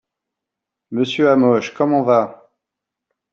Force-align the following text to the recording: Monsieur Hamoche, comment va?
Monsieur 0.89 1.29
Hamoche, 1.29 1.75
comment 1.75 2.01
va? 2.01 2.49